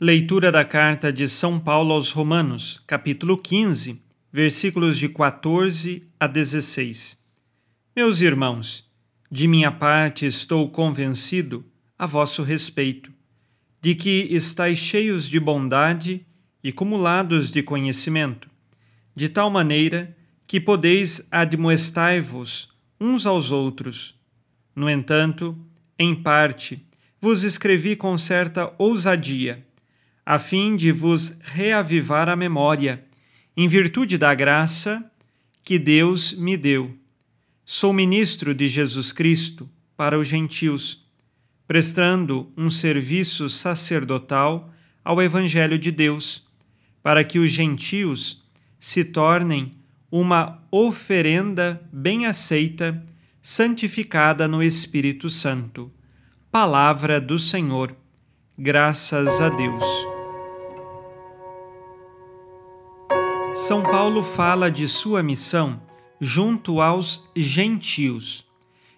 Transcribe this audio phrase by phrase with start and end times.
[0.00, 4.00] Leitura da carta de São Paulo aos Romanos, capítulo 15,
[4.32, 7.20] versículos de 14 a 16.
[7.96, 8.88] Meus irmãos,
[9.28, 11.64] de minha parte, estou convencido
[11.98, 13.10] a vosso respeito,
[13.82, 16.24] de que estáis cheios de bondade
[16.62, 18.48] e cumulados de conhecimento,
[19.16, 20.16] de tal maneira
[20.46, 22.68] que podeis admoestai-vos
[23.00, 24.14] uns aos outros.
[24.76, 25.58] No entanto,
[25.98, 26.86] em parte,
[27.20, 29.66] vos escrevi com certa ousadia,
[30.30, 33.02] a fim de vos reavivar a memória,
[33.56, 35.10] em virtude da graça
[35.64, 36.94] que Deus me deu
[37.64, 39.66] Sou ministro de Jesus Cristo
[39.96, 41.06] para os gentios,
[41.66, 44.70] prestando um serviço sacerdotal
[45.02, 46.46] ao Evangelho de Deus,
[47.02, 48.44] para que os gentios
[48.78, 49.72] se tornem
[50.10, 53.02] uma oferenda bem aceita,
[53.40, 55.90] santificada no Espírito Santo.
[56.50, 57.96] Palavra do Senhor.
[58.58, 60.17] Graças a Deus.
[63.66, 65.82] São Paulo fala de sua missão
[66.20, 68.46] junto aos gentios.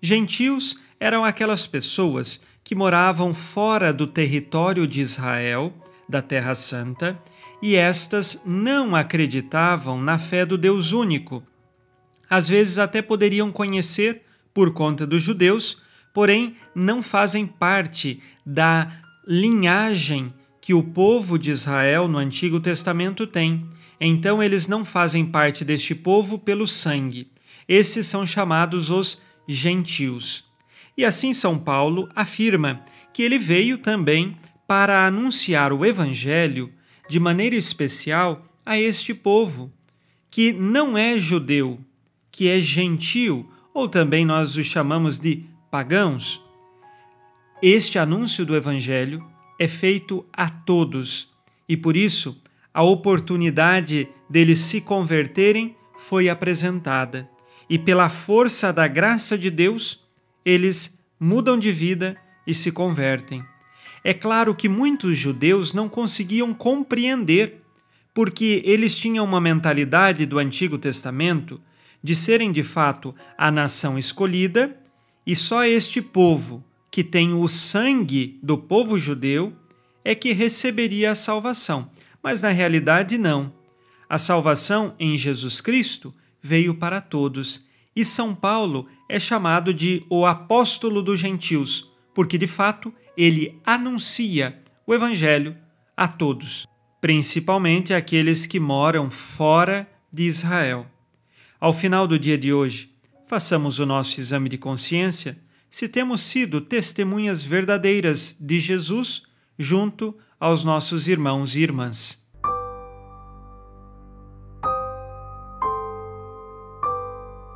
[0.00, 5.74] Gentios eram aquelas pessoas que moravam fora do território de Israel,
[6.08, 7.20] da Terra Santa,
[7.60, 11.42] e estas não acreditavam na fé do Deus único.
[12.30, 14.22] Às vezes até poderiam conhecer
[14.54, 15.82] por conta dos judeus,
[16.12, 18.88] porém não fazem parte da
[19.26, 23.68] linhagem que o povo de Israel no Antigo Testamento tem
[24.00, 27.28] então eles não fazem parte deste povo pelo sangue.
[27.68, 30.44] Esses são chamados os gentios.
[30.96, 36.72] E assim São Paulo afirma que ele veio também para anunciar o evangelho
[37.08, 39.72] de maneira especial a este povo,
[40.30, 41.78] que não é judeu,
[42.30, 46.42] que é gentil, ou também nós os chamamos de pagãos.
[47.62, 49.24] Este anúncio do evangelho
[49.58, 51.30] é feito a todos,
[51.68, 52.40] e por isso
[52.74, 57.30] a oportunidade deles se converterem foi apresentada,
[57.70, 60.04] e pela força da graça de Deus,
[60.44, 63.44] eles mudam de vida e se convertem.
[64.02, 67.62] É claro que muitos judeus não conseguiam compreender,
[68.12, 71.60] porque eles tinham uma mentalidade do Antigo Testamento
[72.02, 74.76] de serem de fato a nação escolhida
[75.26, 79.54] e só este povo, que tem o sangue do povo judeu,
[80.04, 81.88] é que receberia a salvação
[82.24, 83.52] mas na realidade não.
[84.08, 90.24] A salvação em Jesus Cristo veio para todos, e São Paulo é chamado de o
[90.24, 95.54] apóstolo dos gentios, porque de fato ele anuncia o evangelho
[95.94, 96.66] a todos,
[96.98, 100.86] principalmente aqueles que moram fora de Israel.
[101.60, 102.90] Ao final do dia de hoje,
[103.26, 105.38] façamos o nosso exame de consciência
[105.68, 109.24] se temos sido testemunhas verdadeiras de Jesus
[109.58, 112.22] junto aos nossos irmãos e irmãs.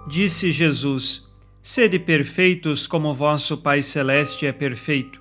[0.08, 1.28] Disse Jesus:
[1.60, 5.20] Sede perfeitos como vosso Pai Celeste é perfeito.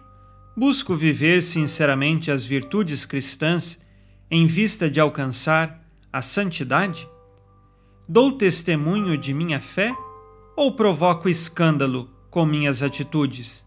[0.55, 3.85] Busco viver sinceramente as virtudes cristãs
[4.31, 7.05] em vista de alcançar a santidade?
[8.07, 9.93] Dou testemunho de minha fé
[10.55, 13.66] ou provoco escândalo com minhas atitudes?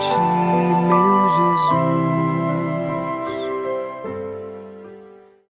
[0.00, 0.39] watching.